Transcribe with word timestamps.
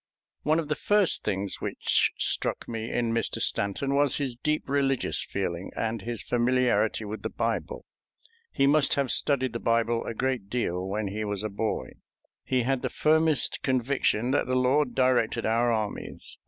One 0.41 0.57
of 0.57 0.67
the 0.67 0.73
first 0.75 1.23
things 1.23 1.61
which 1.61 2.09
struck 2.17 2.67
me 2.67 2.91
in 2.91 3.11
Mr. 3.13 3.39
Stanton 3.39 3.93
was 3.93 4.15
his 4.17 4.35
deep 4.35 4.67
religious 4.67 5.21
feeling 5.23 5.71
and 5.75 6.01
his 6.01 6.23
familiarity 6.23 7.05
with 7.05 7.21
the 7.21 7.29
Bible. 7.29 7.85
He 8.51 8.65
must 8.65 8.95
have 8.95 9.11
studied 9.11 9.53
the 9.53 9.59
Bible 9.59 10.03
a 10.07 10.15
great 10.15 10.49
deal 10.49 10.87
when 10.87 11.09
he 11.09 11.23
was 11.23 11.43
a 11.43 11.49
boy. 11.49 11.91
He 12.43 12.63
had 12.63 12.81
the 12.81 12.89
firmest 12.89 13.61
conviction 13.61 14.31
that 14.31 14.47
the 14.47 14.55
Lord 14.55 14.95
directed 14.95 15.45
our 15.45 15.71
armies. 15.71 16.39